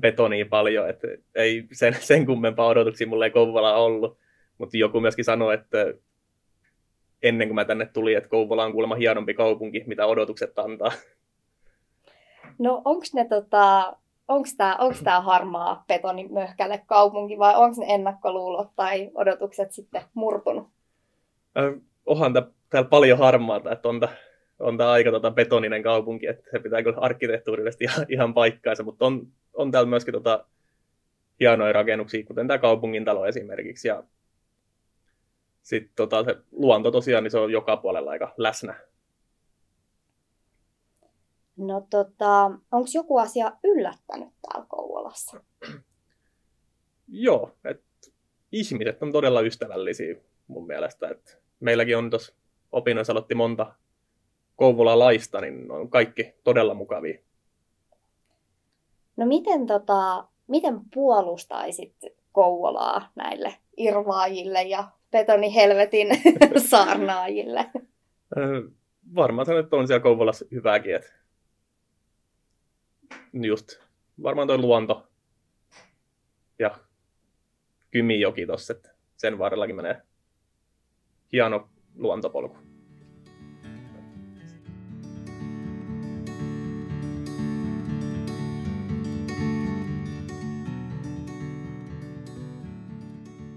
[0.00, 4.18] betonia paljon, että ei sen, sen kummempaa odotuksia mulle ei Kouvola ollut.
[4.58, 5.94] Mutta joku myöskin sanoi, että
[7.22, 10.92] ennen kuin mä tänne tulin, että Kouvola on kuulemma hienompi kaupunki, mitä odotukset antaa.
[12.60, 13.96] No onko ne tota,
[14.28, 20.68] onko tämä onks tää harmaa betonimöhkäle kaupunki vai onko ne ennakkoluulot tai odotukset sitten murtunut?
[21.58, 22.32] Äh, onhan
[22.70, 24.00] täällä paljon harmaata, että on,
[24.58, 29.06] on tämä aika tota betoninen kaupunki, että se pitää kyllä arkkitehtuurisesti ihan, ihan paikkaansa, mutta
[29.06, 30.44] on, on täällä myöskin tota
[31.40, 34.04] hienoja rakennuksia, kuten tämä kaupungintalo esimerkiksi, ja
[35.62, 38.89] sitten tota, se luonto tosiaan, niin se on joka puolella aika läsnä.
[41.60, 45.40] No tota, onko joku asia yllättänyt täällä Kouvolassa?
[47.08, 48.10] Joo, että
[48.52, 51.08] ihmiset on todella ystävällisiä mun mielestä.
[51.08, 52.34] Et meilläkin on tuossa
[52.72, 53.74] opinnoissa aloitti monta
[54.56, 57.18] Kouvola-laista, niin on kaikki todella mukavia.
[59.16, 61.94] No miten, tota, miten puolustaisit
[62.32, 66.08] Kouvolaa näille irvaajille ja betonihelvetin
[66.70, 67.70] saarnaajille?
[69.14, 70.94] varmaan sanon, että on siellä Kouvolassa hyvääkin.
[70.94, 71.19] Että
[73.32, 73.68] just
[74.22, 75.08] varmaan toi luonto
[76.58, 76.78] ja
[77.90, 80.02] Kymijoki tossa, että sen varrellakin menee
[81.32, 82.56] hieno luontopolku.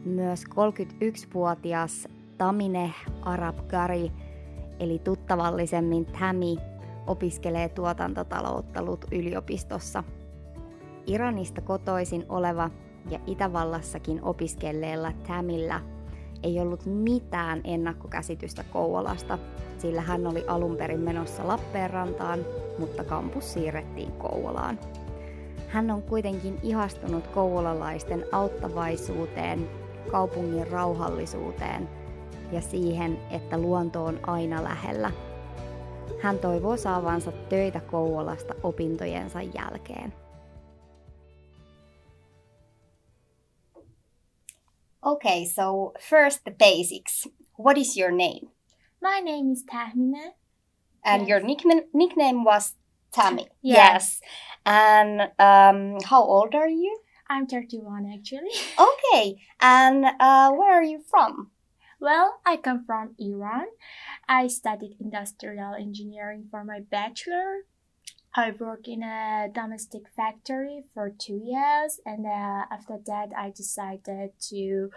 [0.05, 2.07] Myös 31-vuotias
[2.37, 4.11] Tamine Arabgari,
[4.79, 6.57] eli tuttavallisemmin Tämi,
[7.07, 10.03] opiskelee tuotantotaloutta LUT-yliopistossa.
[11.07, 12.69] Iranista kotoisin oleva
[13.09, 15.81] ja Itävallassakin opiskelleella Tämillä
[16.43, 19.37] ei ollut mitään ennakkokäsitystä Kouvolasta,
[19.77, 22.39] sillä hän oli alun perin menossa Lappeenrantaan,
[22.79, 24.79] mutta kampus siirrettiin Kouvolaan.
[25.67, 29.69] Hän on kuitenkin ihastunut kouvolalaisten auttavaisuuteen,
[30.11, 31.89] kaupungin rauhallisuuteen
[32.51, 35.11] ja siihen, että luonto on aina lähellä.
[36.21, 40.13] Hän toivoo saavansa töitä Kouvolasta opintojensa jälkeen.
[45.05, 47.27] Okay, so first the basics.
[47.57, 48.47] What is your name?
[49.01, 50.31] My name is Tahmina.
[51.05, 51.29] And Yes.
[51.29, 52.75] your nickname, nickname was
[53.11, 53.47] Tammy.
[53.61, 53.93] Yeah.
[53.93, 54.21] Yes.
[54.65, 56.97] And um, how old are you?
[57.29, 58.51] I'm 31 actually.
[58.79, 59.35] Okay.
[59.59, 61.51] And uh, where are you from?
[62.03, 63.67] Well, I come from Iran.
[64.27, 67.63] I studied industrial engineering for my bachelor.
[68.35, 74.31] I work in a domestic factory for two years, and uh, after that, I decided
[74.49, 74.89] to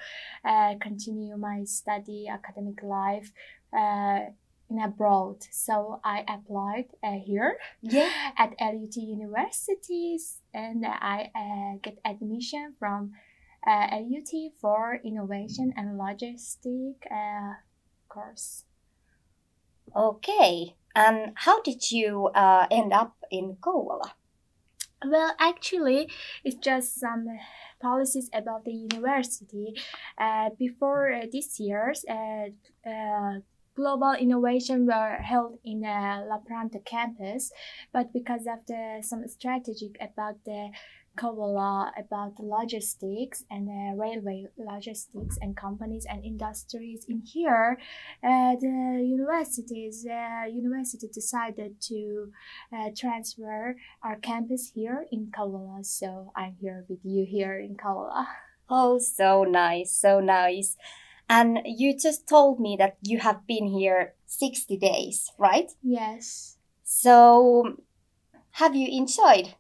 [0.44, 3.30] uh, continue my study academic life
[3.72, 4.34] uh,
[4.68, 5.44] in abroad.
[5.52, 8.10] So I applied uh, here Yeah.
[8.36, 13.12] at LUT universities, and I uh, get admission from
[13.66, 17.54] uh, LUT for innovation and logistic uh,
[18.08, 18.64] course.
[19.94, 20.74] Okay.
[20.94, 24.12] And how did you uh, end up in Kouvola?
[25.04, 26.08] Well, actually,
[26.42, 27.26] it's just some
[27.80, 29.74] policies about the university.
[30.18, 32.48] Uh, before uh, this year's uh,
[32.88, 33.40] uh,
[33.74, 37.52] global innovation were held in uh, La Planta campus,
[37.92, 40.70] but because of the some strategic about the
[41.16, 47.78] Kovala about the logistics and uh, railway logistics and companies and industries in here,
[48.22, 52.32] uh, the universities uh, university decided to
[52.72, 55.84] uh, transfer our campus here in Kavala.
[55.84, 58.26] So I'm here with you here in Kavala.
[58.68, 59.92] Oh, so nice.
[59.92, 60.76] So nice.
[61.28, 65.70] And you just told me that you have been here 60 days, right?
[65.84, 66.58] Yes.
[66.82, 67.76] So
[68.52, 69.54] have you enjoyed?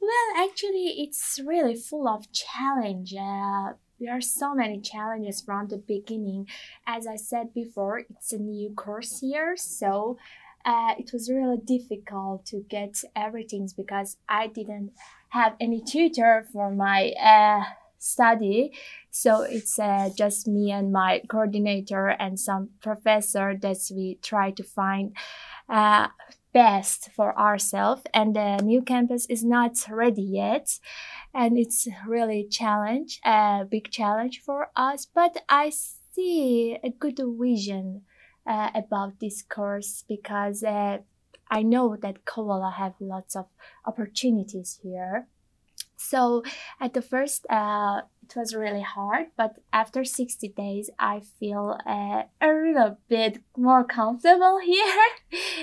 [0.00, 3.12] Well, actually, it's really full of challenge.
[3.14, 6.46] Uh, there are so many challenges from the beginning.
[6.86, 10.16] As I said before, it's a new course year, so
[10.64, 14.92] uh, it was really difficult to get everything because I didn't
[15.30, 17.64] have any tutor for my uh,
[17.98, 18.72] study.
[19.10, 24.62] So it's uh, just me and my coordinator and some professor that we try to
[24.62, 25.14] find
[25.68, 26.08] uh,
[26.52, 28.02] best for ourselves.
[28.12, 30.78] And the new campus is not ready yet,
[31.34, 35.06] and it's really challenge, a big challenge for us.
[35.06, 38.02] But I see a good vision
[38.46, 40.98] uh, about this course because uh,
[41.50, 43.46] I know that Kovala have lots of
[43.84, 45.26] opportunities here.
[45.96, 46.42] So
[46.80, 52.22] at the first, uh, it was really hard, but after 60 days, I feel uh,
[52.40, 55.04] a little bit more comfortable here.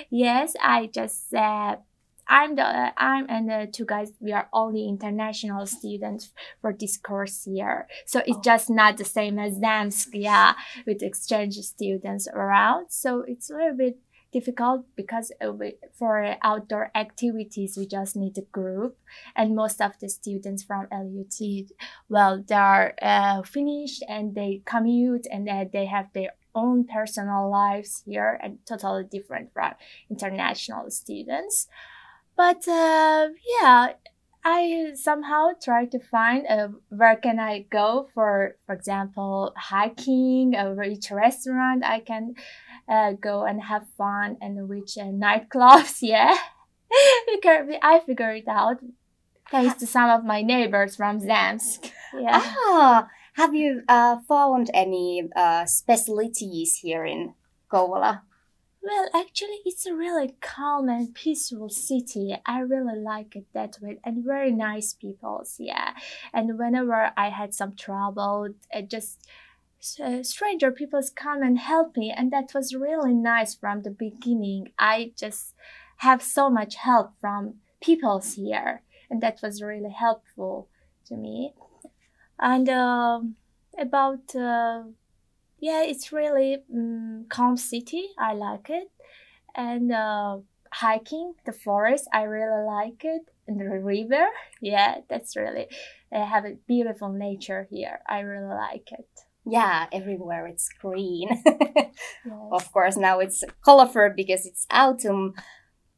[0.10, 1.78] yes, I just uh,
[2.28, 4.12] I'm the uh, I'm and the two guys.
[4.20, 9.40] We are only international students for this course year, so it's just not the same
[9.40, 10.54] as Dansk, yeah,
[10.86, 12.88] with exchange students around.
[12.90, 14.00] So it's a little bit
[14.32, 15.32] difficult because
[15.98, 18.98] for outdoor activities we just need a group.
[19.36, 21.40] And most of the students from LUT
[22.10, 27.50] well they are uh, finished and they commute and uh, they have their own personal
[27.50, 29.74] lives here and totally different from
[30.10, 31.68] international students.
[32.36, 33.30] But uh,
[33.62, 33.94] yeah
[34.50, 40.74] I somehow try to find uh, where can I go for for example hiking or
[40.74, 42.36] which restaurant I can
[42.90, 46.38] uh, go and have fun and reach uh, nightclubs yeah
[47.34, 48.78] because I figured it out
[49.52, 55.30] thanks to some of my neighbors from Zamsk yeah Ah, have you uh, found any
[55.36, 57.36] uh, specialties here in
[57.72, 58.22] Kouvola?
[58.82, 62.36] Well, actually, it's a really calm and peaceful city.
[62.48, 65.46] I really like it that way, and very nice people.
[65.60, 65.94] Yeah,
[66.34, 69.28] and whenever I had some trouble, it just
[70.04, 74.72] uh, stranger people come and help me, and that was really nice from the beginning.
[74.80, 75.54] I just
[75.98, 80.70] have so much help from peoples here, and that was really helpful
[81.08, 81.54] to me.
[82.40, 83.36] And um
[83.78, 84.84] about uh,
[85.60, 88.10] yeah, it's really um, calm city.
[88.18, 88.92] I like it,
[89.56, 90.38] and uh,
[90.72, 92.08] hiking the forest.
[92.14, 94.28] I really like it, and the river.
[94.62, 95.68] Yeah, that's really.
[96.12, 98.00] They have a beautiful nature here.
[98.08, 99.27] I really like it.
[99.50, 101.30] Yeah, everywhere it's green.
[102.26, 102.36] Yes.
[102.52, 105.34] of course, now it's colorful because it's autumn.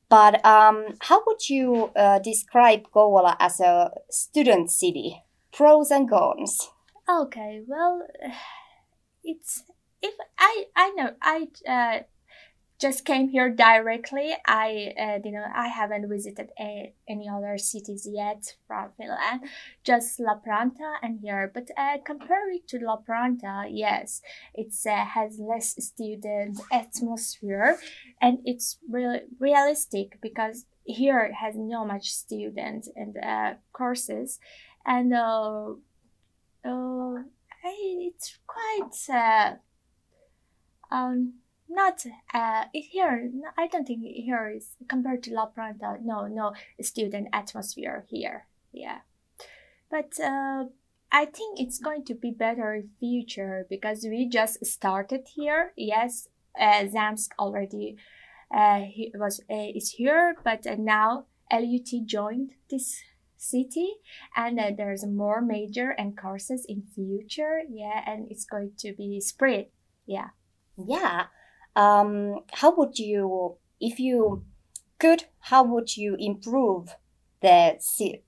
[0.09, 5.23] But um, how would you uh, describe Kouvola as a student city?
[5.51, 6.69] Pros and cons.
[7.09, 8.03] Okay, well,
[9.23, 9.63] it's
[10.01, 12.03] if I I know I uh,
[12.79, 14.33] just came here directly.
[14.47, 19.41] I, uh, you know, I haven't visited a, any other cities yet from Finland,
[19.83, 21.51] just Lappeenranta and here.
[21.53, 24.21] But uh, compared to Lappeenranta, yes,
[24.53, 27.77] it uh, has less student atmosphere,
[28.21, 34.39] and it's really realistic because here it has no much student and uh, courses,
[34.85, 35.73] and uh,
[36.63, 37.15] uh,
[37.63, 39.09] it's quite.
[39.13, 39.55] Uh,
[40.91, 41.33] um,
[41.69, 42.03] not
[42.33, 43.29] uh, here.
[43.57, 46.01] I don't think here is compared to La Lappeenranta.
[46.03, 48.47] No, no student atmosphere here.
[48.71, 48.99] Yeah,
[49.89, 50.65] but uh,
[51.11, 55.73] I think it's going to be better in future because we just started here.
[55.77, 56.27] Yes,
[56.59, 57.97] uh, Zamsk already
[58.53, 63.01] uh, he was uh, is here, but uh, now LUT joined this
[63.39, 63.93] city
[64.35, 69.19] and uh, there's more major and courses in future yeah and it's going to be
[69.21, 69.65] spread
[70.05, 70.27] yeah
[70.77, 71.27] yeah
[71.79, 74.43] um, how would you, if you
[74.99, 76.95] could, how would you improve
[77.41, 77.79] the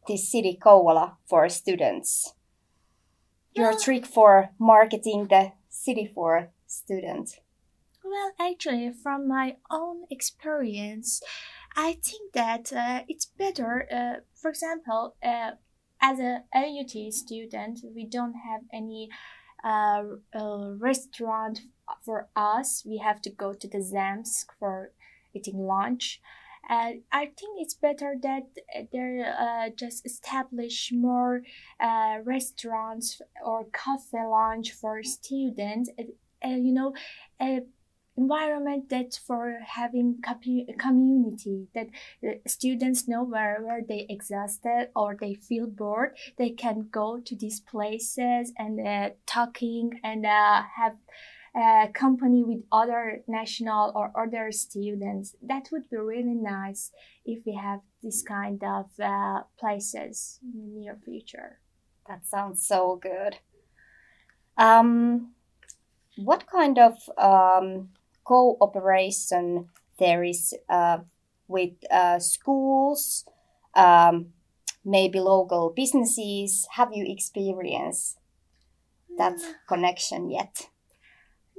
[0.07, 2.33] the city Kouvola for students?
[3.53, 7.39] Your trick for marketing the city for students.
[8.05, 11.21] Well, actually, from my own experience,
[11.75, 13.85] I think that uh, it's better.
[13.91, 15.51] Uh, for example, uh,
[16.01, 19.09] as a LUT student, we don't have any
[19.63, 20.03] uh,
[20.79, 21.59] restaurant
[22.03, 24.91] for us, we have to go to the Zamsk for
[25.33, 26.21] eating lunch.
[26.69, 28.43] And I think it's better that
[28.91, 31.41] they uh, just establish more
[31.79, 35.89] uh, restaurants or cafe lunch for students.
[36.41, 36.93] And, you know,
[37.41, 37.61] a
[38.17, 40.17] environment that for having
[40.77, 41.87] community that
[42.45, 47.61] students know where, where they exhausted or they feel bored they can go to these
[47.61, 50.95] places and uh, talking and uh, have
[51.53, 55.35] uh, company with other national or other students.
[55.41, 56.91] That would be really nice
[57.25, 61.59] if we have this kind of uh, places in the near future.
[62.07, 63.37] That sounds so good.
[64.57, 65.33] Um,
[66.17, 67.89] what kind of um,
[68.23, 70.99] cooperation there is uh,
[71.47, 73.25] with uh, schools,
[73.75, 74.27] um,
[74.83, 76.67] maybe local businesses?
[76.71, 78.17] Have you experienced
[79.17, 79.53] that mm.
[79.67, 80.67] connection yet?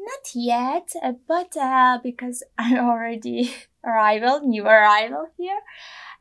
[0.02, 5.60] Not yet, uh, but uh, because I'm already arrival, new arrival here.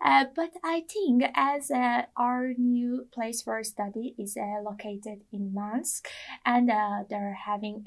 [0.03, 5.53] Uh, but I think as uh, our new place for study is uh, located in
[5.53, 6.07] Minsk,
[6.45, 7.83] and uh, they're having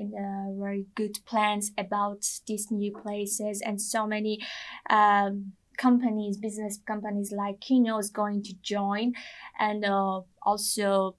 [0.58, 4.40] very good plans about these new places, and so many
[4.90, 9.14] um, companies, business companies like Kino is going to join,
[9.58, 9.84] and
[10.42, 11.16] also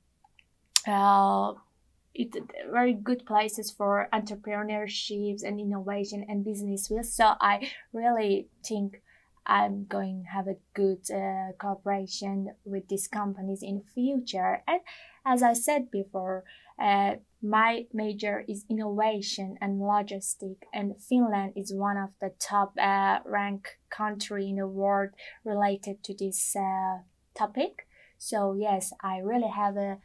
[2.16, 2.36] it
[2.72, 9.02] very good places for entrepreneurships and innovation and business so i really think
[9.46, 14.64] i'm going to have a good uh, cooperation with these companies in future.
[14.68, 14.82] And
[15.26, 16.44] as i said before
[16.82, 23.20] uh, my major is innovation and logistic and finland is one of the top uh,
[23.26, 25.12] ranked country in the world
[25.44, 27.00] related to this uh,
[27.38, 27.88] topic.
[28.18, 30.00] So yes i really have a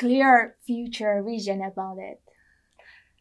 [0.00, 2.20] clear future vision about it.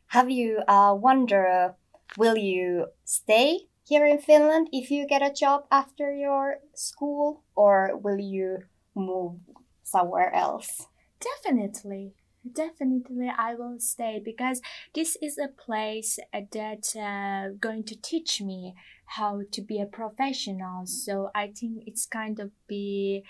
[0.08, 1.76] Have you uh, wonder
[2.18, 7.98] will you stay here in Finland if you get a job after your school or
[7.98, 8.60] will you
[8.96, 9.36] move
[9.84, 10.88] somewhere else?
[11.20, 12.14] Definitely.
[12.50, 14.62] Definitely, I will stay because
[14.96, 18.74] this is a place that uh, going to teach me
[19.18, 20.86] how to be a professional.
[20.86, 23.26] So I think it's kind of be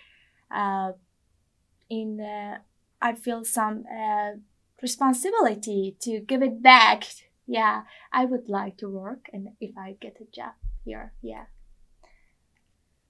[0.51, 0.91] uh,
[1.89, 2.59] in uh,
[3.01, 4.31] I feel some uh,
[4.81, 7.05] responsibility to give it back.
[7.47, 7.83] Yeah,
[8.13, 10.53] I would like to work, and if I get a job
[10.85, 11.45] here, yeah.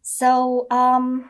[0.02, 1.30] So, um,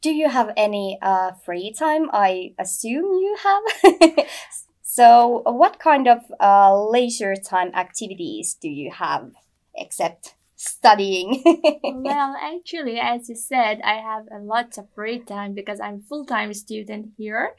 [0.00, 2.08] do you have any uh, free time?
[2.12, 4.26] I assume you have.
[4.82, 9.32] so, what kind of uh, leisure time activities do you have,
[9.76, 11.42] except studying?
[11.82, 16.26] well, actually, as you said, I have a lot of free time because I'm full
[16.26, 17.54] time student here,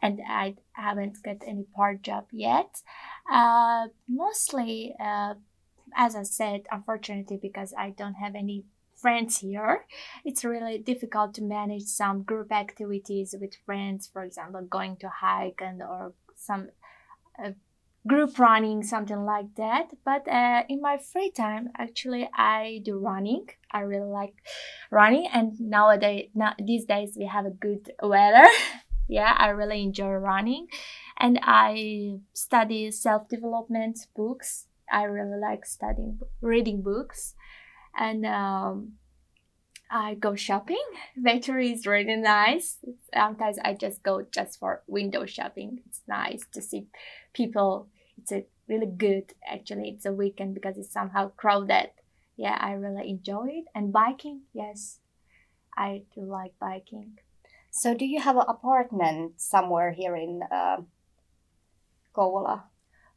[0.00, 2.82] and I haven't got any part job yet.
[3.30, 5.34] Uh, mostly, uh,
[5.96, 8.64] as I said, unfortunately, because I don't have any
[8.94, 9.84] friends here
[10.24, 15.60] it's really difficult to manage some group activities with friends for example going to hike
[15.62, 16.68] and or some
[17.40, 17.52] uh,
[18.06, 19.90] group running, something like that.
[20.04, 23.48] But uh, in my free time, actually, I do running.
[23.70, 24.34] I really like
[24.90, 28.46] running, and nowadays, now, these days, we have a good weather.
[29.08, 30.68] yeah, I really enjoy running,
[31.18, 37.34] and I study self development books I really like studying, reading books,
[37.96, 38.92] and um,
[39.90, 40.82] I go shopping.
[41.16, 42.78] Victory is really nice.
[43.14, 45.80] Sometimes I just go just for window shopping.
[45.86, 46.86] It's nice to see
[47.38, 47.88] people.
[48.18, 49.88] It's a really good actually.
[49.90, 51.90] It's a weekend because it's somehow crowded.
[52.36, 53.64] Yeah, I really enjoy it.
[53.74, 54.98] And biking, yes,
[55.76, 57.18] I do like biking.
[57.70, 60.78] So, do you have an apartment somewhere here in uh?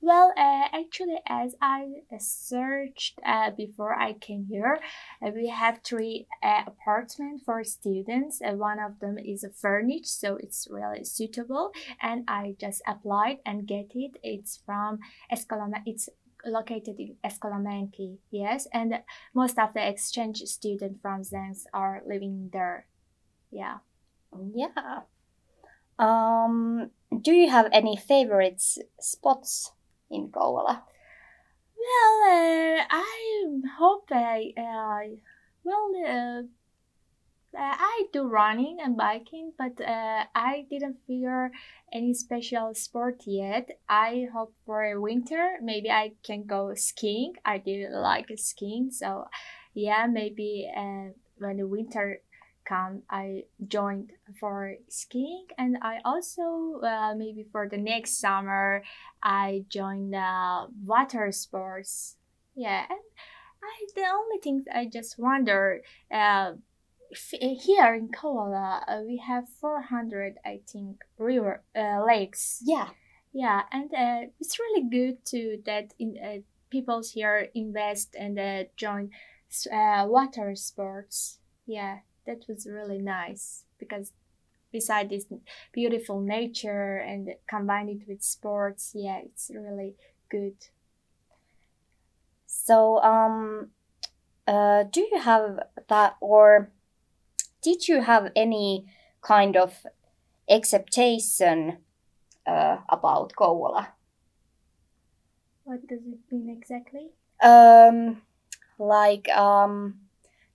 [0.04, 4.80] Well, uh, actually, as I searched uh, before I came here,
[5.22, 8.41] uh, we have three uh, apartments for students.
[8.43, 11.72] One of them is furnished, so it's really suitable.
[12.02, 14.18] And I just applied and get it.
[14.24, 14.97] It's from
[15.32, 15.84] Escalama.
[15.86, 16.10] It's
[16.43, 18.68] located in Escalamanki, yes.
[18.74, 19.04] And
[19.36, 22.88] most of the exchange students from Zengs are living there.
[23.52, 23.78] Yeah.
[24.56, 25.02] Yeah.
[25.99, 26.89] Um,
[27.22, 28.64] do you have any favorite
[28.99, 29.74] spots
[30.12, 30.84] in Kouvola?
[31.82, 33.45] Well, uh, I
[33.80, 35.16] hope I, uh,
[35.64, 36.43] well, uh,
[37.53, 41.51] I do running and biking, but uh, I didn't figure
[41.91, 43.70] any special sport yet.
[43.89, 47.34] I hope for winter, maybe I can go skiing.
[47.43, 49.26] I did like skiing, so
[49.74, 52.22] yeah, maybe uh, when the winter
[52.66, 55.47] come i joined for skiing.
[55.57, 58.84] And i also uh, maybe for the next summer
[59.24, 62.18] i joined uh, water sports.
[62.55, 62.99] Yeah and
[63.64, 65.82] I, the only thing i just wonder
[66.12, 66.53] uh,
[67.30, 72.62] here in Kouvola, uh, we have 400 i think river uh, lakes.
[72.64, 72.89] Yeah.
[73.34, 78.64] yeah and uh, it's really good to that in uh, people here invest and uh,
[78.78, 79.12] join
[79.72, 81.39] uh, water sports.
[81.66, 84.13] Yeah that was really nice because
[84.72, 85.26] beside this
[85.74, 89.95] beautiful nature and combine it with sports yeah it's really
[90.30, 90.55] good
[92.45, 93.72] So, um,
[94.47, 95.59] uh, do you have
[95.89, 96.72] that, or
[97.61, 98.86] did you have any
[99.22, 99.86] kind of
[100.49, 101.78] expectation
[102.47, 103.88] uh, about Kouvola?
[105.63, 107.09] what does it mean exactly
[107.41, 108.22] Um,
[108.78, 110.01] like, um,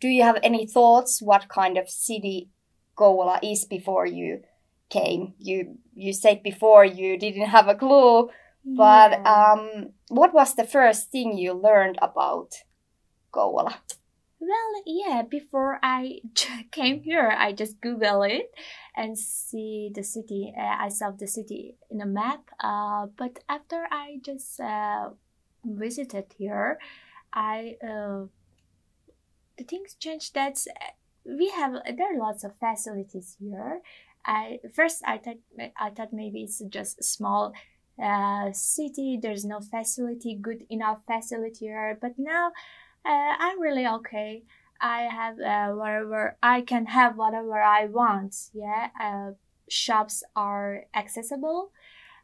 [0.01, 2.51] do you have any thoughts what kind of city
[2.99, 4.42] Kouvola is before you
[4.90, 5.34] came?
[5.38, 8.28] You you said before you didn't have a clue,
[8.64, 9.24] but Yeah.
[9.24, 12.53] um, what was the first thing you learned about
[13.32, 13.74] Kouvola?
[14.38, 16.20] Well, yeah, before I
[16.70, 18.51] came here, I just Google it
[18.94, 20.53] and see the city.
[20.57, 22.42] Uh, I saw the city in a map.
[22.61, 25.11] Uh, but after I just uh,
[25.64, 26.78] visited here,
[27.32, 28.26] I uh,
[29.59, 30.59] the things change That
[31.24, 33.80] we have there are lots of facilities here.
[34.24, 35.38] I first I thought
[35.78, 37.52] I thought maybe it's just a small
[38.02, 39.18] uh, city.
[39.20, 41.98] There's no facility, good enough facility here.
[42.00, 42.52] But now
[43.04, 44.42] uh, I'm really okay.
[44.80, 48.34] I have uh, whatever I can have whatever I want.
[48.52, 49.32] Yeah, uh,
[49.68, 51.70] shops are accessible.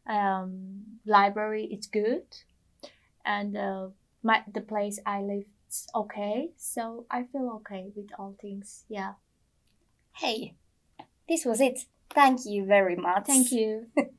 [0.07, 2.27] Um, library is good,
[3.25, 3.89] and uh,
[4.23, 6.53] my the place I live is okay.
[6.57, 8.85] So I feel okay with all things.
[8.91, 9.15] Yeah.
[10.21, 10.55] Hey,
[11.29, 11.87] this was it.
[12.15, 13.27] Thank you very much.
[13.27, 13.87] Thank you.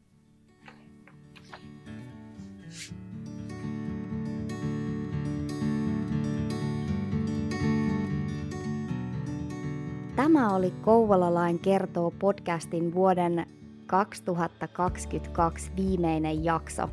[10.15, 13.45] Tämä oli Kouvolalain kertoo podcastin vuoden
[13.85, 16.89] 2022 viimeinen jakso.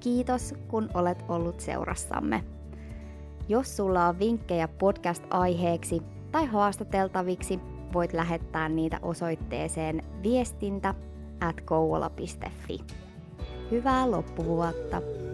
[0.00, 2.55] Kiitos, kun olet ollut seurassamme.
[3.48, 7.60] Jos sulla on vinkkejä podcast-aiheeksi tai haastateltaviksi,
[7.92, 10.94] voit lähettää niitä osoitteeseen viestintä
[11.40, 11.56] at.
[13.70, 15.25] Hyvää loppuvuotta!